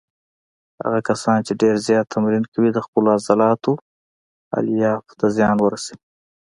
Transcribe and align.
هغه 0.83 0.99
کسان 1.09 1.39
چې 1.47 1.53
ډېر 1.61 1.75
زیات 1.87 2.05
تمرین 2.15 2.43
کوي 2.53 2.69
د 2.73 2.79
خپلو 2.85 3.07
عضلاتو 3.17 3.73
الیافو 4.57 5.17
ته 5.19 5.25
زیان 5.37 5.57
ورسوي. 5.61 5.99